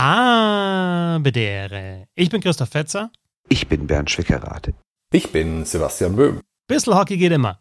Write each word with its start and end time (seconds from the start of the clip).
Habedere. 0.00 1.74
Ich 2.14 2.30
bin 2.30 2.40
Christoph 2.40 2.70
Fetzer. 2.70 3.12
Ich 3.50 3.68
bin 3.68 3.86
Bernd 3.86 4.10
Schwickerath. 4.10 4.72
Ich 5.12 5.30
bin 5.30 5.66
Sebastian 5.66 6.16
Böhm. 6.16 6.40
Bissl 6.66 6.94
Hockey 6.94 7.18
geht 7.18 7.32
immer. 7.32 7.60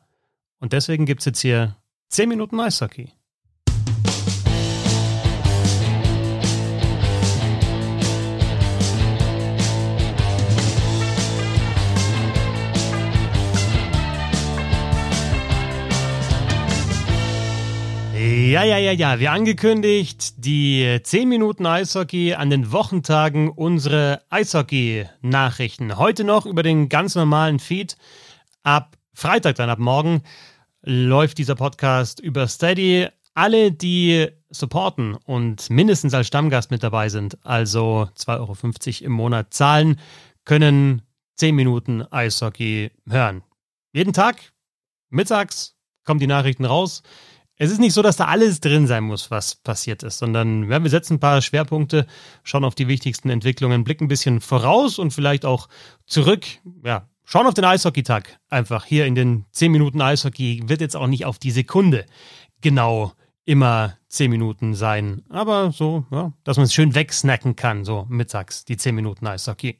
Und 0.62 0.72
deswegen 0.72 1.06
gibt 1.06 1.20
es 1.20 1.26
jetzt 1.26 1.42
hier 1.42 1.76
10 2.08 2.30
Minuten 2.30 2.58
Eishockey. 2.58 3.12
Ja, 18.50 18.64
ja, 18.64 18.80
ja, 18.80 18.94
ja. 18.94 19.20
Wie 19.20 19.28
angekündigt, 19.28 20.44
die 20.44 21.00
10 21.04 21.30
Minuten 21.30 21.68
Eishockey 21.68 22.34
an 22.34 22.50
den 22.50 22.72
Wochentagen 22.72 23.50
unsere 23.50 24.24
Eishockey-Nachrichten. 24.32 26.00
Heute 26.00 26.24
noch 26.24 26.48
über 26.48 26.64
den 26.64 26.90
ganz 26.90 27.14
normalen 27.14 27.60
Feed. 27.60 27.96
Ab 28.64 28.98
Freitag 29.14 29.58
dann, 29.58 29.70
ab 29.70 29.78
morgen, 29.78 30.24
läuft 30.82 31.38
dieser 31.38 31.54
Podcast 31.54 32.20
über 32.22 32.48
Steady. 32.48 33.08
Alle, 33.36 33.72
die 33.72 34.30
supporten 34.50 35.14
und 35.14 35.70
mindestens 35.70 36.16
als 36.16 36.26
Stammgast 36.26 36.72
mit 36.72 36.82
dabei 36.82 37.10
sind, 37.10 37.38
also 37.46 38.10
2,50 38.18 39.04
Euro 39.04 39.06
im 39.06 39.12
Monat 39.12 39.54
zahlen, 39.54 40.00
können 40.46 41.04
10 41.36 41.54
Minuten 41.54 42.02
Eishockey 42.02 42.90
hören. 43.08 43.44
Jeden 43.94 44.14
Tag, 44.14 44.38
mittags, 45.12 45.76
kommen 46.04 46.20
die 46.20 46.26
Nachrichten 46.26 46.66
raus. 46.66 47.04
Es 47.62 47.72
ist 47.72 47.80
nicht 47.80 47.94
so, 47.94 48.02
dass 48.02 48.16
da 48.16 48.26
alles 48.26 48.62
drin 48.62 48.88
sein 48.88 49.04
muss, 49.04 49.32
was 49.32 49.56
passiert 49.56 50.02
ist, 50.04 50.18
sondern 50.18 50.72
ja, 50.72 50.82
wir 50.82 50.90
setzen 50.90 51.16
ein 51.16 51.20
paar 51.20 51.42
Schwerpunkte, 51.42 52.08
schauen 52.44 52.64
auf 52.64 52.74
die 52.74 52.88
wichtigsten 52.88 53.30
Entwicklungen, 53.30 53.84
blicken 53.84 54.06
ein 54.06 54.08
bisschen 54.08 54.40
voraus 54.40 54.98
und 54.98 55.12
vielleicht 55.12 55.44
auch 55.44 55.68
zurück. 56.06 56.46
Ja, 56.86 57.10
schauen 57.26 57.48
auf 57.48 57.54
den 57.54 57.66
Eishockey-Tag. 57.66 58.40
Einfach 58.48 58.86
hier 58.86 59.06
in 59.06 59.14
den 59.14 59.46
10 59.52 59.74
Minuten 59.74 60.02
Eishockey 60.02 60.64
wird 60.68 60.80
jetzt 60.80 60.96
auch 60.96 61.08
nicht 61.08 61.26
auf 61.26 61.38
die 61.38 61.52
Sekunde 61.52 62.06
genau 62.62 63.12
immer 63.44 63.98
10 64.08 64.32
Minuten 64.32 64.74
sein. 64.74 65.24
Aber 65.28 65.74
so, 65.74 66.06
ja, 66.12 66.32
dass 66.46 66.56
man 66.56 66.64
es 66.64 66.74
schön 66.74 66.96
wegsnacken 66.96 67.58
kann, 67.58 67.84
so 67.84 68.06
mittags, 68.08 68.64
die 68.64 68.78
10 68.78 68.96
Minuten 68.96 69.28
Eishockey. 69.28 69.78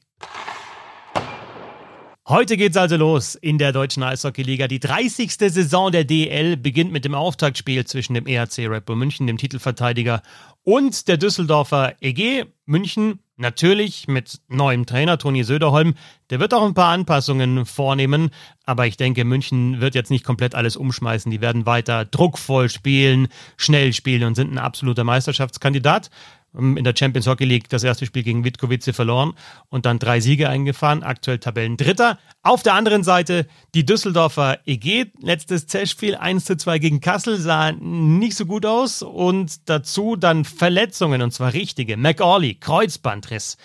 Heute 2.30 2.56
geht's 2.56 2.76
also 2.76 2.96
los 2.96 3.34
in 3.34 3.58
der 3.58 3.72
deutschen 3.72 4.04
Eishockeyliga. 4.04 4.68
Die 4.68 4.78
30. 4.78 5.32
Saison 5.32 5.90
der 5.90 6.04
DL 6.04 6.56
beginnt 6.56 6.92
mit 6.92 7.04
dem 7.04 7.16
Auftaktspiel 7.16 7.84
zwischen 7.86 8.14
dem 8.14 8.28
EHC 8.28 8.68
Red 8.68 8.84
Bull 8.84 8.94
München, 8.94 9.26
dem 9.26 9.36
Titelverteidiger, 9.36 10.22
und 10.62 11.08
der 11.08 11.16
Düsseldorfer 11.16 11.96
EG 12.00 12.44
München. 12.66 13.18
Natürlich 13.36 14.06
mit 14.06 14.42
neuem 14.46 14.86
Trainer 14.86 15.18
Toni 15.18 15.42
Söderholm. 15.42 15.94
Der 16.28 16.38
wird 16.38 16.54
auch 16.54 16.64
ein 16.64 16.74
paar 16.74 16.92
Anpassungen 16.92 17.66
vornehmen, 17.66 18.30
aber 18.64 18.86
ich 18.86 18.96
denke, 18.96 19.24
München 19.24 19.80
wird 19.80 19.96
jetzt 19.96 20.12
nicht 20.12 20.24
komplett 20.24 20.54
alles 20.54 20.76
umschmeißen. 20.76 21.32
Die 21.32 21.40
werden 21.40 21.66
weiter 21.66 22.04
druckvoll 22.04 22.68
spielen, 22.68 23.26
schnell 23.56 23.92
spielen 23.92 24.22
und 24.22 24.36
sind 24.36 24.52
ein 24.52 24.58
absoluter 24.58 25.02
Meisterschaftskandidat. 25.02 26.10
Ähm, 26.56 26.76
in 26.76 26.84
der 26.84 26.94
Champions 26.96 27.26
Hockey 27.26 27.44
League 27.44 27.68
das 27.68 27.84
erste 27.84 28.06
Spiel 28.06 28.22
gegen 28.22 28.44
Witkowice 28.44 28.94
verloren 28.94 29.34
und 29.68 29.86
dann 29.86 29.98
drei 29.98 30.20
Siege 30.20 30.48
eingefahren, 30.48 31.02
aktuell 31.02 31.38
Tabellendritter. 31.38 32.18
Auf 32.42 32.62
der 32.62 32.74
anderen 32.74 33.04
Seite 33.04 33.46
die 33.74 33.84
Düsseldorfer 33.84 34.58
EG, 34.66 35.06
letztes 35.20 35.66
Testspiel 35.66 36.16
1 36.16 36.44
zu 36.44 36.56
2 36.56 36.78
gegen 36.78 37.00
Kassel, 37.00 37.38
sah 37.38 37.72
nicht 37.72 38.36
so 38.36 38.46
gut 38.46 38.66
aus 38.66 39.02
und 39.02 39.68
dazu 39.68 40.16
dann 40.16 40.44
Verletzungen 40.44 41.22
und 41.22 41.32
zwar 41.32 41.52
richtige. 41.52 41.96
McAuley, 41.96 42.54
Kreuzbandriss. 42.54 43.56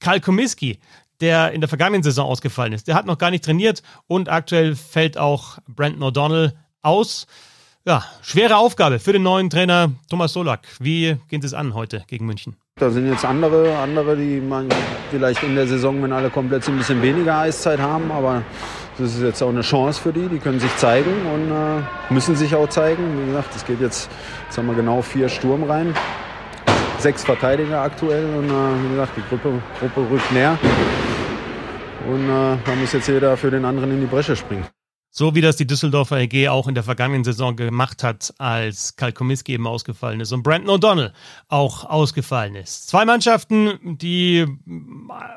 Karl 0.00 0.20
Komiski, 0.20 0.78
der 1.20 1.52
in 1.52 1.60
der 1.60 1.68
vergangenen 1.68 2.04
Saison 2.04 2.28
ausgefallen 2.28 2.72
ist, 2.72 2.86
der 2.86 2.94
hat 2.94 3.06
noch 3.06 3.18
gar 3.18 3.30
nicht 3.30 3.44
trainiert 3.44 3.82
und 4.06 4.28
aktuell 4.28 4.76
fällt 4.76 5.18
auch 5.18 5.58
Brandon 5.66 6.12
O'Donnell 6.12 6.52
aus. 6.82 7.26
Ja, 7.88 8.04
schwere 8.20 8.58
Aufgabe 8.58 8.98
für 8.98 9.14
den 9.14 9.22
neuen 9.22 9.48
Trainer 9.48 9.90
Thomas 10.10 10.34
Solak. 10.34 10.60
Wie 10.78 11.16
geht 11.30 11.42
es 11.42 11.54
an 11.54 11.72
heute 11.72 12.04
gegen 12.06 12.26
München? 12.26 12.54
Da 12.78 12.90
sind 12.90 13.08
jetzt 13.10 13.24
andere, 13.24 13.78
andere, 13.78 14.14
die 14.14 14.42
man 14.42 14.68
vielleicht 15.10 15.42
in 15.42 15.54
der 15.54 15.66
Saison, 15.66 16.02
wenn 16.02 16.12
alle 16.12 16.28
komplett 16.28 16.68
ein 16.68 16.76
bisschen 16.76 17.00
weniger 17.00 17.38
Eiszeit 17.38 17.80
haben. 17.80 18.12
Aber 18.12 18.42
das 18.98 19.14
ist 19.14 19.22
jetzt 19.22 19.42
auch 19.42 19.48
eine 19.48 19.62
Chance 19.62 20.02
für 20.02 20.12
die. 20.12 20.28
Die 20.28 20.36
können 20.36 20.60
sich 20.60 20.76
zeigen 20.76 21.10
und 21.32 21.50
äh, 21.50 22.12
müssen 22.12 22.36
sich 22.36 22.54
auch 22.54 22.68
zeigen. 22.68 23.22
Wie 23.22 23.26
gesagt, 23.28 23.56
es 23.56 23.64
geht 23.64 23.80
jetzt, 23.80 24.10
jetzt 24.44 24.58
haben 24.58 24.66
wir 24.66 24.74
genau 24.74 25.00
vier 25.00 25.30
Sturm 25.30 25.62
rein. 25.62 25.94
Sechs 26.98 27.24
Verteidiger 27.24 27.80
aktuell 27.80 28.26
und 28.34 28.50
äh, 28.50 28.84
wie 28.84 28.90
gesagt, 28.90 29.12
die 29.16 29.22
Gruppe, 29.30 29.62
Gruppe 29.80 30.10
rückt 30.10 30.30
näher. 30.32 30.58
Und 32.06 32.28
äh, 32.28 32.58
da 32.66 32.74
muss 32.78 32.92
jetzt 32.92 33.08
jeder 33.08 33.34
für 33.38 33.50
den 33.50 33.64
anderen 33.64 33.92
in 33.92 34.00
die 34.02 34.06
Bresche 34.06 34.36
springen. 34.36 34.66
So 35.10 35.34
wie 35.34 35.40
das 35.40 35.56
die 35.56 35.66
Düsseldorfer 35.66 36.18
EG 36.18 36.48
auch 36.48 36.68
in 36.68 36.74
der 36.74 36.84
vergangenen 36.84 37.24
Saison 37.24 37.56
gemacht 37.56 38.04
hat, 38.04 38.34
als 38.38 38.94
Karl 38.96 39.12
Komiski 39.12 39.54
eben 39.54 39.66
ausgefallen 39.66 40.20
ist 40.20 40.32
und 40.32 40.42
Brandon 40.42 40.78
O'Donnell 40.78 41.12
auch 41.48 41.84
ausgefallen 41.84 42.54
ist. 42.54 42.88
Zwei 42.88 43.04
Mannschaften, 43.04 43.98
die 43.98 44.46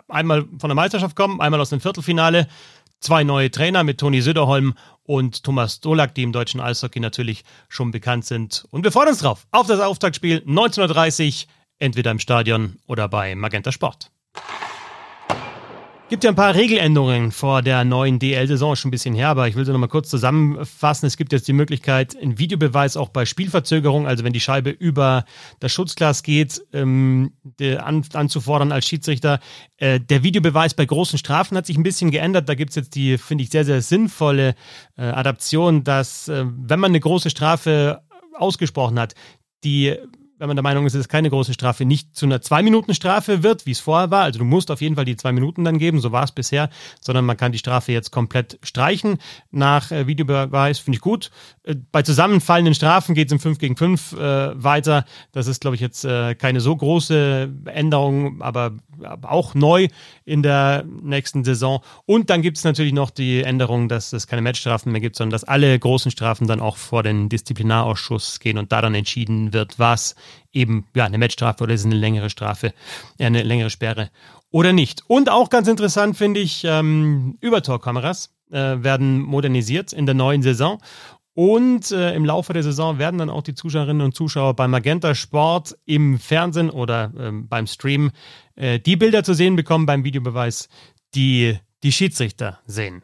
einmal 0.07 0.45
von 0.59 0.69
der 0.69 0.75
Meisterschaft 0.75 1.15
kommen, 1.15 1.39
einmal 1.39 1.61
aus 1.61 1.69
dem 1.69 1.79
Viertelfinale. 1.79 2.47
Zwei 2.99 3.23
neue 3.23 3.49
Trainer 3.49 3.83
mit 3.83 3.99
Toni 3.99 4.21
Söderholm 4.21 4.75
und 5.03 5.43
Thomas 5.43 5.79
Dolak, 5.79 6.13
die 6.13 6.23
im 6.23 6.31
deutschen 6.31 6.61
Eishockey 6.61 6.99
natürlich 6.99 7.43
schon 7.67 7.91
bekannt 7.91 8.25
sind. 8.25 8.65
Und 8.69 8.83
wir 8.83 8.91
freuen 8.91 9.09
uns 9.09 9.19
drauf 9.19 9.47
auf 9.51 9.65
das 9.65 9.79
Auftaktspiel 9.79 10.43
1930, 10.45 11.47
entweder 11.79 12.11
im 12.11 12.19
Stadion 12.19 12.77
oder 12.85 13.07
bei 13.07 13.33
Magenta 13.33 13.71
Sport. 13.71 14.11
Gibt 16.11 16.25
ja 16.25 16.29
ein 16.29 16.35
paar 16.35 16.55
Regeländerungen 16.55 17.31
vor 17.31 17.61
der 17.61 17.85
neuen 17.85 18.19
DL-Saison 18.19 18.75
schon 18.75 18.89
ein 18.89 18.91
bisschen 18.91 19.15
her, 19.15 19.29
aber 19.29 19.47
ich 19.47 19.55
will 19.55 19.65
sie 19.65 19.71
nochmal 19.71 19.87
kurz 19.87 20.09
zusammenfassen. 20.09 21.05
Es 21.05 21.15
gibt 21.15 21.31
jetzt 21.31 21.47
die 21.47 21.53
Möglichkeit, 21.53 22.17
einen 22.21 22.37
Videobeweis 22.37 22.97
auch 22.97 23.07
bei 23.07 23.25
Spielverzögerung, 23.25 24.07
also 24.07 24.25
wenn 24.25 24.33
die 24.33 24.41
Scheibe 24.41 24.71
über 24.71 25.23
das 25.61 25.71
Schutzglas 25.71 26.21
geht, 26.21 26.61
ähm, 26.73 27.31
an, 27.77 28.03
anzufordern 28.11 28.73
als 28.73 28.87
Schiedsrichter. 28.87 29.39
Äh, 29.77 30.01
der 30.01 30.21
Videobeweis 30.21 30.73
bei 30.73 30.85
großen 30.85 31.17
Strafen 31.17 31.55
hat 31.55 31.65
sich 31.65 31.77
ein 31.77 31.83
bisschen 31.83 32.11
geändert. 32.11 32.49
Da 32.49 32.55
gibt 32.55 32.71
es 32.71 32.75
jetzt 32.75 32.95
die, 32.95 33.17
finde 33.17 33.45
ich, 33.45 33.49
sehr, 33.49 33.63
sehr 33.63 33.81
sinnvolle 33.81 34.55
äh, 34.97 35.03
Adaption, 35.03 35.85
dass, 35.85 36.27
äh, 36.27 36.43
wenn 36.45 36.81
man 36.81 36.91
eine 36.91 36.99
große 36.99 37.29
Strafe 37.29 38.01
ausgesprochen 38.37 38.99
hat, 38.99 39.15
die 39.63 39.95
wenn 40.41 40.47
man 40.47 40.55
der 40.55 40.63
Meinung 40.63 40.87
ist, 40.87 40.93
dass 40.93 41.01
es 41.01 41.07
keine 41.07 41.29
große 41.29 41.53
Strafe, 41.53 41.85
nicht 41.85 42.15
zu 42.15 42.25
einer 42.25 42.41
Zwei-Minuten-Strafe 42.41 43.43
wird, 43.43 43.67
wie 43.67 43.71
es 43.71 43.79
vorher 43.79 44.09
war. 44.09 44.23
Also 44.23 44.39
du 44.39 44.45
musst 44.45 44.71
auf 44.71 44.81
jeden 44.81 44.95
Fall 44.95 45.05
die 45.05 45.15
zwei 45.15 45.31
Minuten 45.31 45.63
dann 45.63 45.77
geben, 45.77 45.99
so 45.99 46.11
war 46.11 46.23
es 46.23 46.31
bisher, 46.31 46.71
sondern 46.99 47.25
man 47.25 47.37
kann 47.37 47.51
die 47.51 47.59
Strafe 47.59 47.91
jetzt 47.91 48.09
komplett 48.09 48.57
streichen. 48.63 49.19
Nach 49.51 49.91
äh, 49.91 50.07
Videobeweis 50.07 50.79
finde 50.79 50.95
ich 50.95 51.01
gut. 51.01 51.29
Äh, 51.61 51.75
bei 51.91 52.01
zusammenfallenden 52.01 52.73
Strafen 52.73 53.13
geht 53.13 53.27
es 53.27 53.33
im 53.33 53.39
5 53.39 53.59
gegen 53.59 53.77
5 53.77 54.13
äh, 54.13 54.63
weiter. 54.63 55.05
Das 55.31 55.45
ist, 55.45 55.61
glaube 55.61 55.75
ich, 55.75 55.81
jetzt 55.81 56.05
äh, 56.05 56.33
keine 56.33 56.59
so 56.59 56.75
große 56.75 57.47
Änderung, 57.65 58.41
aber, 58.41 58.61
aber, 58.61 58.77
auch 59.23 59.53
neu 59.53 59.87
in 60.25 60.43
der 60.43 60.83
nächsten 61.01 61.43
Saison. 61.43 61.81
Und 62.05 62.29
dann 62.29 62.41
gibt 62.41 62.57
es 62.57 62.63
natürlich 62.63 62.93
noch 62.93 63.09
die 63.09 63.43
Änderung, 63.43 63.89
dass 63.89 64.13
es 64.13 64.27
keine 64.27 64.41
Matchstrafen 64.41 64.91
mehr 64.91 65.01
gibt, 65.01 65.15
sondern 65.15 65.31
dass 65.31 65.43
alle 65.43 65.77
großen 65.77 66.11
Strafen 66.11 66.47
dann 66.47 66.59
auch 66.59 66.77
vor 66.77 67.03
den 67.03 67.29
Disziplinarausschuss 67.29 68.39
gehen 68.39 68.57
und 68.57 68.71
da 68.71 68.81
dann 68.81 68.95
entschieden 68.95 69.53
wird, 69.53 69.79
was 69.79 70.15
eben 70.53 70.87
ja 70.95 71.05
eine 71.05 71.17
Matchstrafe 71.17 71.63
oder 71.63 71.73
ist 71.73 71.85
eine 71.85 71.95
längere 71.95 72.29
Strafe, 72.29 72.73
eine 73.19 73.43
längere 73.43 73.69
Sperre 73.69 74.09
oder 74.51 74.73
nicht. 74.73 75.03
Und 75.07 75.29
auch 75.29 75.49
ganz 75.49 75.67
interessant 75.67 76.17
finde 76.17 76.39
ich, 76.39 76.63
ähm, 76.65 77.37
Übertorkameras 77.41 78.33
äh, 78.51 78.83
werden 78.83 79.21
modernisiert 79.21 79.93
in 79.93 80.05
der 80.05 80.15
neuen 80.15 80.41
Saison. 80.41 80.81
Und 81.33 81.91
äh, 81.91 82.13
im 82.13 82.25
Laufe 82.25 82.51
der 82.51 82.63
Saison 82.63 82.97
werden 82.99 83.17
dann 83.17 83.29
auch 83.29 83.43
die 83.43 83.55
Zuschauerinnen 83.55 84.01
und 84.01 84.13
Zuschauer 84.13 84.53
beim 84.55 84.71
Magenta 84.71 85.15
Sport 85.15 85.77
im 85.85 86.19
Fernsehen 86.19 86.69
oder 86.69 87.11
ähm, 87.17 87.47
beim 87.47 87.67
Stream 87.67 88.11
äh, 88.55 88.79
die 88.79 88.97
Bilder 88.97 89.23
zu 89.23 89.33
sehen 89.33 89.55
bekommen 89.55 89.85
beim 89.85 90.03
Videobeweis, 90.03 90.67
die 91.15 91.57
die 91.83 91.91
Schiedsrichter 91.91 92.59
sehen. 92.65 93.01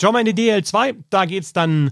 Schauen 0.00 0.14
wir 0.14 0.20
in 0.20 0.34
die 0.34 0.50
DL2. 0.50 0.96
Da 1.10 1.24
geht 1.24 1.42
es 1.42 1.52
dann 1.52 1.90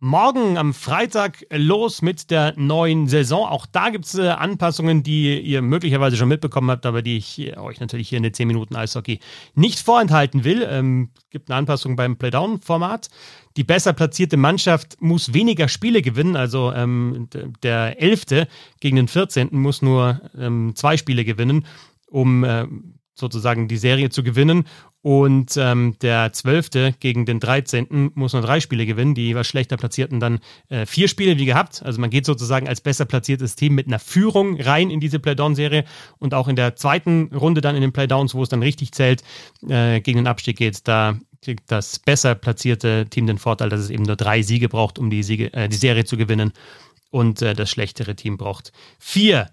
morgen 0.00 0.56
am 0.56 0.74
Freitag 0.74 1.44
los 1.50 2.02
mit 2.02 2.30
der 2.30 2.54
neuen 2.56 3.08
Saison. 3.08 3.46
Auch 3.48 3.66
da 3.66 3.90
gibt 3.90 4.04
es 4.04 4.14
äh, 4.16 4.28
Anpassungen, 4.28 5.02
die 5.02 5.40
ihr 5.40 5.60
möglicherweise 5.60 6.16
schon 6.16 6.28
mitbekommen 6.28 6.70
habt, 6.70 6.86
aber 6.86 7.02
die 7.02 7.16
ich 7.16 7.40
äh, 7.40 7.56
euch 7.56 7.80
natürlich 7.80 8.08
hier 8.08 8.18
in 8.18 8.22
den 8.22 8.34
10 8.34 8.46
Minuten 8.46 8.76
Eishockey 8.76 9.18
nicht 9.54 9.80
vorenthalten 9.80 10.44
will. 10.44 10.66
Ähm, 10.68 11.10
gibt 11.30 11.50
eine 11.50 11.58
Anpassung 11.58 11.96
beim 11.96 12.16
Playdown-Format. 12.16 13.08
Die 13.56 13.64
besser 13.64 13.92
platzierte 13.92 14.36
Mannschaft 14.36 14.96
muss 15.00 15.34
weniger 15.34 15.66
Spiele 15.66 16.00
gewinnen, 16.00 16.36
also 16.36 16.72
ähm, 16.72 17.28
der 17.64 18.00
Elfte 18.00 18.46
gegen 18.80 18.96
den 18.96 19.08
14. 19.08 19.48
muss 19.50 19.82
nur 19.82 20.20
ähm, 20.38 20.72
zwei 20.76 20.96
Spiele 20.96 21.24
gewinnen, 21.24 21.66
um 22.06 22.44
äh, 22.44 22.66
sozusagen 23.18 23.68
die 23.68 23.76
Serie 23.76 24.10
zu 24.10 24.22
gewinnen. 24.22 24.64
Und 25.00 25.56
ähm, 25.56 25.96
der 26.02 26.32
Zwölfte 26.32 26.94
gegen 26.98 27.24
den 27.24 27.38
13. 27.38 28.10
muss 28.14 28.32
nur 28.32 28.42
drei 28.42 28.60
Spiele 28.60 28.84
gewinnen. 28.84 29.14
Die 29.14 29.34
was 29.34 29.46
schlechter 29.46 29.76
Platzierten 29.76 30.20
dann 30.20 30.40
äh, 30.68 30.86
vier 30.86 31.08
Spiele 31.08 31.38
wie 31.38 31.44
gehabt. 31.44 31.82
Also 31.84 32.00
man 32.00 32.10
geht 32.10 32.26
sozusagen 32.26 32.68
als 32.68 32.80
besser 32.80 33.04
platziertes 33.04 33.54
Team 33.54 33.74
mit 33.74 33.86
einer 33.86 34.00
Führung 34.00 34.60
rein 34.60 34.90
in 34.90 35.00
diese 35.00 35.18
Playdown-Serie. 35.18 35.84
Und 36.18 36.34
auch 36.34 36.48
in 36.48 36.56
der 36.56 36.76
zweiten 36.76 37.30
Runde 37.34 37.60
dann 37.60 37.76
in 37.76 37.82
den 37.82 37.92
Playdowns, 37.92 38.34
wo 38.34 38.42
es 38.42 38.48
dann 38.48 38.62
richtig 38.62 38.92
zählt, 38.92 39.22
äh, 39.68 40.00
gegen 40.00 40.18
den 40.18 40.26
Abstieg 40.26 40.56
geht, 40.56 40.86
da 40.88 41.18
kriegt 41.42 41.70
das 41.70 41.98
besser 42.00 42.34
platzierte 42.34 43.06
Team 43.08 43.26
den 43.26 43.38
Vorteil, 43.38 43.68
dass 43.68 43.80
es 43.80 43.90
eben 43.90 44.02
nur 44.02 44.16
drei 44.16 44.42
Siege 44.42 44.68
braucht, 44.68 44.98
um 44.98 45.10
die, 45.10 45.22
Siege, 45.22 45.52
äh, 45.52 45.68
die 45.68 45.76
Serie 45.76 46.04
zu 46.04 46.16
gewinnen. 46.16 46.52
Und 47.10 47.40
äh, 47.42 47.54
das 47.54 47.70
schlechtere 47.70 48.16
Team 48.16 48.36
braucht 48.36 48.72
vier. 48.98 49.48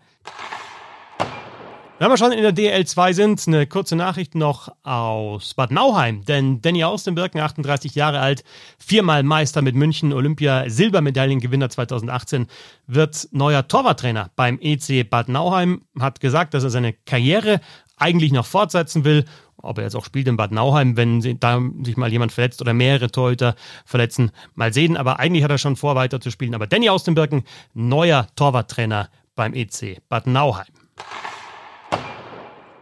Wenn 1.97 2.09
wir 2.09 2.17
schon 2.17 2.33
in 2.33 2.41
der 2.41 2.53
DL2 2.53 3.13
sind, 3.13 3.47
eine 3.47 3.67
kurze 3.67 3.95
Nachricht 3.95 4.35
noch 4.35 4.67
aus 4.83 5.53
Bad 5.53 5.71
Nauheim. 5.71 6.25
Denn 6.25 6.61
Danny 6.61 6.83
Austenbirken, 6.83 7.39
38 7.39 7.95
Jahre 7.95 8.19
alt, 8.19 8.43
viermal 8.77 9.23
Meister 9.23 9.61
mit 9.61 9.75
München, 9.75 10.11
Olympia, 10.11 10.69
Silbermedaillengewinner 10.69 11.69
2018, 11.69 12.47
wird 12.85 13.29
neuer 13.31 13.69
Torwarttrainer 13.69 14.29
beim 14.35 14.59
EC 14.61 15.09
Bad 15.09 15.29
Nauheim. 15.29 15.83
Hat 15.97 16.19
gesagt, 16.19 16.53
dass 16.53 16.65
er 16.65 16.69
seine 16.69 16.91
Karriere 16.91 17.61
eigentlich 17.95 18.33
noch 18.33 18.45
fortsetzen 18.45 19.05
will. 19.05 19.23
Ob 19.55 19.77
er 19.77 19.85
jetzt 19.85 19.95
auch 19.95 20.03
spielt 20.03 20.27
in 20.27 20.35
Bad 20.35 20.51
Nauheim, 20.51 20.97
wenn 20.97 21.39
da 21.39 21.61
sich 21.81 21.95
mal 21.95 22.11
jemand 22.11 22.33
verletzt 22.33 22.59
oder 22.59 22.73
mehrere 22.73 23.09
Torhüter 23.09 23.55
verletzen, 23.85 24.31
mal 24.53 24.73
sehen. 24.73 24.97
Aber 24.97 25.19
eigentlich 25.19 25.45
hat 25.45 25.51
er 25.51 25.57
schon 25.57 25.77
vor, 25.77 25.95
weiter 25.95 26.19
zu 26.19 26.29
spielen. 26.29 26.55
Aber 26.55 26.67
Danny 26.67 26.89
Austenbirken, 26.89 27.45
neuer 27.73 28.27
Torwarttrainer 28.35 29.07
beim 29.37 29.53
EC 29.53 30.01
Bad 30.09 30.27
Nauheim. 30.27 30.65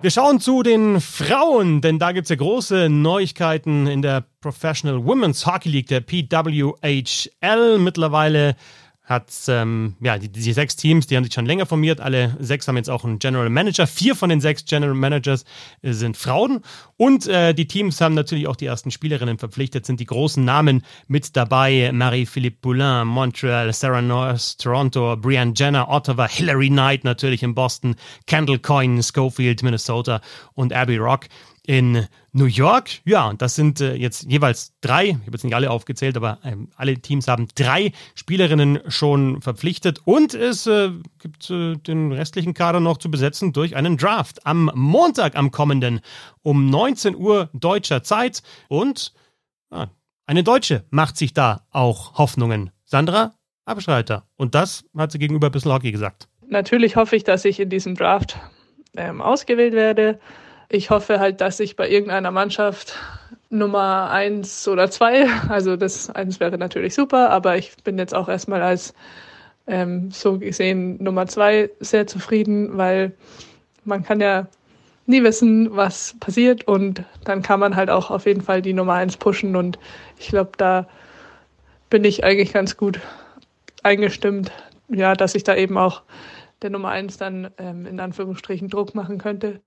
Wir 0.03 0.11
schauen 0.11 0.41
zu 0.41 0.63
den 0.63 0.99
Frauen, 0.99 1.79
denn 1.79 1.97
da 1.97 2.11
gibt 2.11 2.25
es 2.25 2.29
ja 2.29 2.35
große 2.35 2.89
Neuigkeiten 2.89 3.87
in 3.87 4.01
der 4.01 4.25
Professional 4.41 4.97
Women's 4.97 5.45
Hockey 5.45 5.69
League, 5.69 5.87
der 5.87 6.01
PWHL. 6.01 7.79
Mittlerweile 7.79 8.57
hat 9.03 9.33
ähm, 9.49 9.95
ja 9.99 10.17
die, 10.17 10.29
die, 10.29 10.53
sechs 10.53 10.77
Teams, 10.77 11.07
die 11.07 11.17
haben 11.17 11.25
sich 11.25 11.33
schon 11.33 11.45
länger 11.45 11.65
formiert. 11.65 11.99
Alle 11.99 12.37
sechs 12.39 12.67
haben 12.67 12.77
jetzt 12.77 12.89
auch 12.89 13.03
einen 13.03 13.19
General 13.19 13.49
Manager. 13.49 13.85
Vier 13.85 14.15
von 14.15 14.29
den 14.29 14.39
sechs 14.39 14.63
General 14.63 14.93
Managers 14.93 15.43
äh, 15.81 15.91
sind 15.91 16.15
Frauen. 16.15 16.61
Und 16.95 17.27
äh, 17.27 17.53
die 17.53 17.67
Teams 17.67 17.99
haben 17.99 18.15
natürlich 18.15 18.47
auch 18.47 18.55
die 18.55 18.65
ersten 18.65 18.91
Spielerinnen 18.91 19.37
verpflichtet, 19.37 19.85
sind 19.85 19.99
die 19.99 20.05
großen 20.05 20.43
Namen 20.43 20.83
mit 21.07 21.35
dabei. 21.35 21.91
Marie-Philippe 21.93 22.57
Poulin, 22.61 23.05
Montreal, 23.05 23.73
Sarah 23.73 24.01
North, 24.01 24.59
Toronto, 24.59 25.17
Brianne 25.17 25.53
Jenner, 25.53 25.89
Ottawa, 25.89 26.27
Hillary 26.27 26.69
Knight 26.69 27.03
natürlich 27.03 27.43
in 27.43 27.53
Boston, 27.53 27.95
Kendall 28.25 28.59
Coyne, 28.59 29.03
Schofield, 29.03 29.63
Minnesota 29.63 30.21
und 30.53 30.71
Abby 30.71 30.95
Rock 30.95 31.27
in 31.65 32.07
New 32.33 32.45
York. 32.45 32.89
Ja, 33.05 33.29
und 33.29 33.41
das 33.41 33.55
sind 33.55 33.79
äh, 33.79 33.95
jetzt 33.95 34.23
jeweils 34.23 34.73
drei, 34.81 35.05
ich 35.05 35.13
habe 35.13 35.31
jetzt 35.31 35.43
nicht 35.43 35.55
alle 35.55 35.71
aufgezählt, 35.71 36.17
aber 36.17 36.39
ähm, 36.43 36.69
alle 36.75 36.99
Teams 36.99 37.27
haben 37.27 37.47
drei 37.55 37.93
Spielerinnen 38.15 38.79
schon 38.87 39.41
verpflichtet 39.41 40.01
und 40.03 40.33
es 40.33 40.67
äh, 40.67 40.91
gibt 41.19 41.49
äh, 41.49 41.75
den 41.75 42.11
restlichen 42.11 42.53
Kader 42.53 42.79
noch 42.79 42.97
zu 42.97 43.09
besetzen 43.09 43.53
durch 43.53 43.75
einen 43.75 43.97
Draft 43.97 44.45
am 44.45 44.71
Montag 44.75 45.35
am 45.35 45.51
kommenden 45.51 46.01
um 46.41 46.69
19 46.69 47.15
Uhr 47.15 47.49
deutscher 47.53 48.03
Zeit 48.03 48.43
und 48.67 49.13
ah, 49.69 49.87
eine 50.25 50.43
Deutsche 50.43 50.83
macht 50.89 51.17
sich 51.17 51.33
da 51.33 51.65
auch 51.71 52.17
Hoffnungen. 52.17 52.71
Sandra 52.85 53.33
Abschreiter. 53.65 54.27
Und 54.35 54.55
das 54.55 54.83
hat 54.97 55.11
sie 55.11 55.19
gegenüber 55.19 55.49
Bissl 55.49 55.71
Hockey 55.71 55.91
gesagt. 55.91 56.27
Natürlich 56.47 56.95
hoffe 56.95 57.15
ich, 57.15 57.23
dass 57.23 57.45
ich 57.45 57.59
in 57.59 57.69
diesem 57.69 57.95
Draft 57.95 58.37
ähm, 58.95 59.21
ausgewählt 59.21 59.73
werde 59.73 60.19
ich 60.73 60.89
hoffe 60.89 61.19
halt, 61.19 61.39
dass 61.39 61.59
ich 61.59 61.75
bei 61.75 61.87
irgendeiner 61.87 62.31
Mannschaft 62.31 62.97
Nummer 63.51 64.09
eins 64.09 64.67
oder 64.67 64.89
zwei, 64.89 65.27
also 65.47 65.75
das 65.75 66.09
eins 66.09 66.39
wäre 66.39 66.57
natürlich 66.57 66.95
super, 66.95 67.29
aber 67.29 67.57
ich 67.57 67.75
bin 67.83 67.99
jetzt 67.99 68.15
auch 68.15 68.27
erstmal 68.27 68.63
als 68.63 68.95
ähm, 69.67 70.09
so 70.09 70.39
gesehen 70.39 71.01
Nummer 71.01 71.27
zwei 71.27 71.69
sehr 71.79 72.07
zufrieden, 72.07 72.75
weil 72.75 73.13
man 73.85 74.03
kann 74.03 74.19
ja 74.19 74.47
nie 75.05 75.23
wissen, 75.23 75.75
was 75.75 76.15
passiert 76.19 76.67
und 76.67 77.03
dann 77.23 77.43
kann 77.43 77.59
man 77.59 77.75
halt 77.75 77.91
auch 77.91 78.09
auf 78.09 78.25
jeden 78.25 78.41
Fall 78.41 78.63
die 78.63 78.73
Nummer 78.73 78.93
eins 78.93 79.15
pushen 79.15 79.55
und 79.55 79.77
ich 80.17 80.29
glaube, 80.29 80.53
da 80.57 80.87
bin 81.91 82.03
ich 82.03 82.23
eigentlich 82.23 82.51
ganz 82.51 82.77
gut 82.77 82.99
eingestimmt, 83.83 84.51
ja, 84.89 85.13
dass 85.13 85.35
ich 85.35 85.43
da 85.43 85.55
eben 85.55 85.77
auch 85.77 86.01
der 86.63 86.71
Nummer 86.71 86.89
eins 86.89 87.17
dann 87.17 87.51
ähm, 87.59 87.85
in 87.85 87.99
Anführungsstrichen 87.99 88.69
Druck 88.69 88.95
machen 88.95 89.19
könnte. 89.19 89.61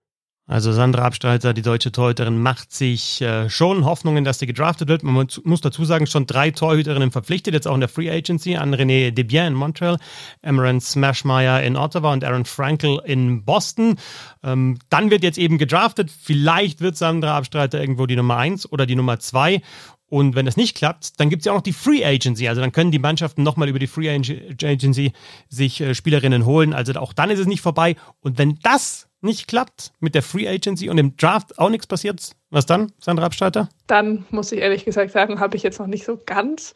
Also 0.49 0.71
Sandra 0.71 1.03
Abstreiter, 1.03 1.53
die 1.55 1.63
deutsche 1.63 1.91
Torhüterin, 1.91 2.41
macht 2.41 2.73
sich 2.73 3.21
äh, 3.21 3.51
schon 3.51 3.85
Hoffnungen, 3.85 4.23
dass 4.23 4.39
sie 4.39 4.47
gedraftet 4.47 4.89
wird. 4.89 5.03
Man 5.03 5.27
muss 5.43 5.61
dazu 5.61 5.85
sagen, 5.85 6.07
schon 6.07 6.27
drei 6.27 6.53
Torhüterinnen 6.53 7.11
verpflichtet, 7.11 7.53
jetzt 7.53 7.67
auch 7.67 7.75
in 7.75 7.81
der 7.81 7.89
Free 7.89 8.09
Agency, 8.09 8.55
an 8.55 8.73
René 8.73 9.11
Debien 9.11 9.49
in 9.49 9.55
Montreal, 9.55 9.99
Amaran 10.43 10.81
Smashmeyer 10.81 11.65
in 11.65 11.77
Ottawa 11.77 12.13
und 12.13 12.23
Aaron 12.23 12.45
Frankel 12.45 13.01
in 13.05 13.45
Boston. 13.45 13.97
Ähm, 14.45 14.79
dann 14.89 15.11
wird 15.11 15.25
jetzt 15.25 15.39
eben 15.39 15.59
gedraftet. 15.59 16.13
Vielleicht 16.13 16.81
wird 16.81 16.97
Sandra 16.97 17.37
Abstreiter 17.37 17.81
irgendwo 17.81 18.07
die 18.07 18.17
Nummer 18.17 18.37
eins 18.37 18.71
oder 18.71 18.87
die 18.87 18.95
Nummer 18.95 19.19
zwei. 19.19 19.63
Und 20.09 20.37
wenn 20.37 20.47
das 20.47 20.57
nicht 20.57 20.77
klappt, 20.77 21.19
dann 21.19 21.29
gibt 21.29 21.41
es 21.41 21.47
ja 21.47 21.53
auch 21.53 21.57
noch 21.57 21.63
die 21.63 21.73
Free 21.73 22.05
Agency. 22.05 22.47
Also 22.47 22.61
dann 22.61 22.71
können 22.71 22.93
die 22.93 23.01
Mannschaften 23.01 23.43
nochmal 23.43 23.69
über 23.69 23.81
die 23.81 23.89
Free 23.89 24.09
Agency 24.09 25.13
sich 25.49 25.81
äh, 25.81 25.93
Spielerinnen 25.97 26.45
holen. 26.47 26.73
Also 26.73 26.93
auch 27.01 27.13
dann 27.13 27.31
ist 27.31 27.41
es 27.41 27.49
nicht 27.49 27.63
vorbei. 27.63 27.97
Und 28.21 28.39
wenn 28.39 28.61
das 28.63 29.06
nicht 29.21 29.49
klappt 29.49 29.93
mit 30.01 30.15
der 30.15 30.23
Free 30.23 30.49
Agency 30.49 30.89
und 30.89 30.99
im 30.99 31.17
Draft 31.17 31.59
auch 31.59 31.71
nichts 31.71 31.87
passiert, 31.87 32.31
was 32.51 32.67
dann, 32.67 32.93
Sandra 32.99 33.27
Abstalter? 33.27 33.69
Dann 33.87 34.25
muss 34.31 34.53
ich 34.53 34.61
ehrlich 34.61 34.85
gesagt 34.85 35.11
sagen, 35.11 35.41
habe 35.41 35.57
ich 35.57 35.63
jetzt 35.63 35.79
noch 35.79 35.87
nicht 35.87 36.05
so 36.05 36.21
ganz 36.25 36.75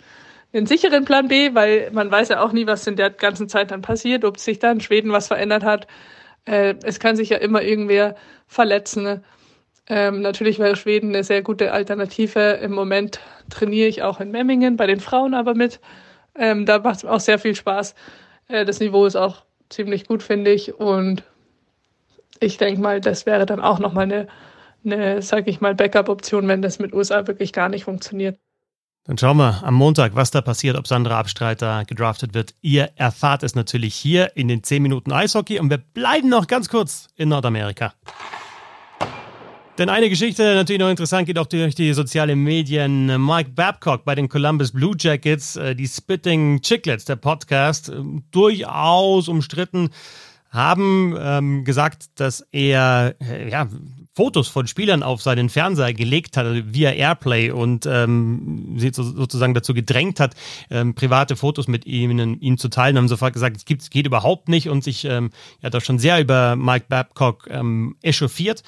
einen 0.53 0.67
sicheren 0.67 1.05
Plan 1.05 1.29
B, 1.29 1.55
weil 1.55 1.91
man 1.93 2.11
weiß 2.11 2.29
ja 2.31 2.43
auch 2.43 2.53
nie, 2.53 2.67
was 2.67 2.87
in 2.87 2.97
der 2.97 3.11
ganzen 3.11 3.49
Zeit 3.49 3.71
dann 3.71 3.83
passiert, 3.83 4.25
ob 4.25 4.39
sich 4.39 4.59
da 4.59 4.73
in 4.73 4.81
Schweden 4.81 5.13
was 5.13 5.29
verändert 5.29 5.63
hat. 5.63 5.87
Äh, 6.45 6.75
es 6.83 6.99
kann 6.99 7.17
sich 7.17 7.29
ja 7.29 7.39
immer 7.39 7.63
irgendwer 7.63 8.17
verletzen. 8.47 9.23
Ähm, 9.87 10.23
natürlich 10.23 10.59
wäre 10.59 10.77
Schweden 10.77 11.11
eine 11.11 11.25
sehr 11.25 11.43
gute 11.43 11.73
Alternative. 11.73 12.59
Im 12.63 12.73
Moment 12.73 13.21
trainiere 13.49 13.89
ich 13.89 14.03
auch 14.03 14.21
in 14.21 14.31
Memmingen, 14.31 14.77
bei 14.77 14.87
den 14.87 15.01
Frauen 15.01 15.35
aber 15.35 15.55
mit. 15.55 15.81
Ähm, 16.35 16.67
da 16.67 16.79
macht 16.79 16.99
es 16.99 17.05
auch 17.05 17.21
sehr 17.21 17.39
viel 17.39 17.55
Spaß. 17.55 17.95
Äh, 18.49 18.65
das 18.65 18.81
Niveau 18.81 19.07
ist 19.07 19.17
auch 19.17 19.45
ziemlich 19.69 20.07
gut, 20.07 20.23
finde 20.23 20.53
ich. 20.53 20.75
Und 20.75 21.23
ich 22.41 22.57
denke 22.57 22.81
mal, 22.81 23.01
das 23.01 23.27
wäre 23.27 23.47
dann 23.47 23.61
auch 23.61 23.79
nochmal 23.79 24.05
eine, 24.05 24.27
eine 24.85 25.23
sag 25.23 25.47
ich 25.47 25.61
mal, 25.61 25.75
Backup-Option, 25.75 26.49
wenn 26.49 26.63
das 26.63 26.79
mit 26.79 26.93
USA 26.93 27.27
wirklich 27.27 27.53
gar 27.53 27.69
nicht 27.69 27.85
funktioniert. 27.85 28.39
Dann 29.05 29.17
schauen 29.17 29.39
wir 29.39 29.63
am 29.65 29.75
Montag, 29.75 30.15
was 30.15 30.31
da 30.31 30.41
passiert, 30.41 30.77
ob 30.77 30.87
Sandra 30.87 31.19
Abstreiter 31.19 31.85
gedraftet 31.87 32.35
wird. 32.35 32.55
Ihr 32.61 32.91
erfahrt 32.97 33.43
es 33.43 33.55
natürlich 33.55 33.95
hier 33.95 34.37
in 34.37 34.49
den 34.49 34.63
10 34.63 34.83
Minuten 34.83 35.13
Eishockey 35.13 35.59
und 35.59 35.71
wir 35.71 35.79
bleiben 35.79 36.29
noch 36.29 36.47
ganz 36.47 36.69
kurz 36.69 37.09
in 37.17 37.31
Nordamerika. 37.31 37.95
Denn 39.79 39.89
eine 39.89 40.11
Geschichte 40.11 40.55
natürlich 40.55 40.81
noch 40.81 40.91
interessant 40.91 41.27
geht 41.27 41.39
auch 41.39 41.47
durch 41.47 41.75
die 41.75 41.95
sozialen 41.95 42.39
Medien. 42.41 43.07
Mike 43.25 43.53
Babcock 43.53 44.05
bei 44.05 44.15
den 44.15 44.29
Columbus 44.29 44.73
Blue 44.73 44.95
Jackets, 44.99 45.57
äh, 45.57 45.75
die 45.75 45.89
Spitting 45.89 46.61
Chicklets, 46.61 47.07
der 47.07 47.17
Podcast, 47.17 47.91
durchaus 48.31 49.29
umstritten 49.29 49.89
haben 50.51 51.17
ähm, 51.19 51.65
gesagt, 51.65 52.07
dass 52.17 52.45
er 52.51 53.15
äh, 53.21 53.49
ja, 53.49 53.69
Fotos 54.15 54.49
von 54.49 54.67
Spielern 54.67 55.05
auf 55.05 55.23
seinen 55.23 55.49
Fernseher 55.49 55.95
gelegt 55.95 56.37
hat, 56.37 56.45
also 56.45 56.61
via 56.67 56.91
Airplay 56.91 57.51
und 57.53 57.87
ähm, 57.87 58.75
sie 58.77 58.91
so, 58.93 59.05
sozusagen 59.05 59.55
dazu 59.55 59.73
gedrängt 59.73 60.19
hat, 60.19 60.35
ähm, 60.69 60.95
private 60.95 61.37
Fotos 61.37 61.69
mit 61.69 61.87
ihnen, 61.87 62.41
ihm 62.41 62.59
zu 62.59 62.69
teilen, 62.69 62.99
haben 62.99 63.09
sofort 63.09 63.33
gesagt, 63.33 63.57
es 63.57 63.65
gibt, 63.65 63.89
geht 63.91 64.07
überhaupt 64.07 64.49
nicht 64.49 64.69
und 64.69 64.83
sich 64.83 65.05
ähm, 65.05 65.31
ja 65.63 65.71
da 65.71 65.81
schon 65.81 66.01
sehr 66.01 66.21
über 66.21 66.57
Mike 66.57 66.87
Babcock 66.89 67.47
ähm, 67.49 67.97
echauffiert. 68.03 68.65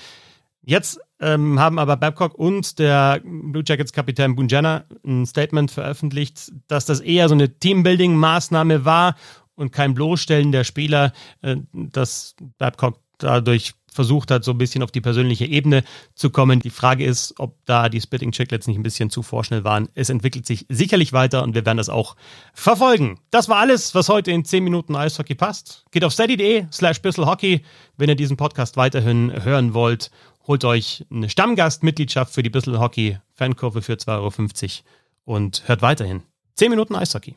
Jetzt 0.64 1.00
ähm, 1.18 1.58
haben 1.58 1.80
aber 1.80 1.96
Babcock 1.96 2.34
und 2.36 2.78
der 2.78 3.20
Blue 3.24 3.64
Jackets 3.66 3.92
Kapitän 3.92 4.36
Bunjana 4.36 4.84
ein 5.04 5.26
Statement 5.26 5.72
veröffentlicht, 5.72 6.52
dass 6.68 6.84
das 6.84 7.00
eher 7.00 7.28
so 7.28 7.34
eine 7.34 7.48
Teambuilding-Maßnahme 7.48 8.84
war 8.84 9.16
und 9.54 9.72
kein 9.72 9.94
Bloßstellen 9.94 10.52
der 10.52 10.64
Spieler, 10.64 11.12
äh, 11.42 11.56
dass 11.72 12.34
Babcock 12.58 12.98
dadurch 13.18 13.74
versucht 13.92 14.30
hat, 14.30 14.44
so 14.44 14.52
ein 14.52 14.58
bisschen 14.58 14.82
auf 14.82 14.90
die 14.90 15.00
persönliche 15.00 15.44
Ebene 15.44 15.84
zu 16.14 16.30
kommen. 16.30 16.60
Die 16.60 16.70
Frage 16.70 17.04
ist, 17.04 17.34
ob 17.38 17.56
da 17.66 17.88
die 17.88 18.00
Spitting 18.00 18.32
Chicklets 18.32 18.66
nicht 18.66 18.78
ein 18.78 18.82
bisschen 18.82 19.10
zu 19.10 19.22
vorschnell 19.22 19.64
waren. 19.64 19.88
Es 19.94 20.08
entwickelt 20.08 20.46
sich 20.46 20.66
sicherlich 20.68 21.12
weiter 21.12 21.42
und 21.42 21.54
wir 21.54 21.66
werden 21.66 21.76
das 21.76 21.88
auch 21.88 22.16
verfolgen. 22.54 23.20
Das 23.30 23.48
war 23.48 23.58
alles, 23.58 23.94
was 23.94 24.08
heute 24.08 24.30
in 24.30 24.44
10 24.44 24.64
Minuten 24.64 24.96
Eishockey 24.96 25.34
passt. 25.34 25.84
Geht 25.90 26.04
auf 26.04 26.12
steady.de 26.12 26.66
slash 26.72 27.00
bisselhockey, 27.02 27.62
wenn 27.96 28.08
ihr 28.08 28.16
diesen 28.16 28.36
Podcast 28.36 28.76
weiterhin 28.76 29.44
hören 29.44 29.74
wollt. 29.74 30.10
Holt 30.46 30.64
euch 30.64 31.04
eine 31.10 31.28
Stammgastmitgliedschaft 31.28 32.32
für 32.32 32.42
die 32.42 32.50
Bissel 32.50 32.80
Hockey 32.80 33.18
Fankurve 33.34 33.82
für 33.82 33.94
2,50 33.94 34.08
Euro 34.16 35.36
und 35.36 35.62
hört 35.66 35.82
weiterhin. 35.82 36.22
10 36.56 36.70
Minuten 36.70 36.96
Eishockey. 36.96 37.36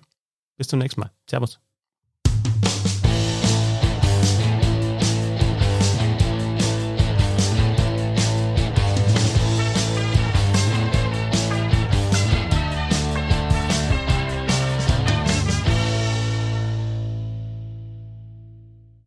Bis 0.58 0.68
zum 0.68 0.80
nächsten 0.80 1.02
Mal. 1.02 1.12
Servus. 1.30 1.65